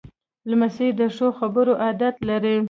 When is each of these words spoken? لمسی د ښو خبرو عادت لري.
لمسی 0.49 0.87
د 0.99 1.01
ښو 1.15 1.27
خبرو 1.39 1.73
عادت 1.83 2.15
لري. 2.29 2.55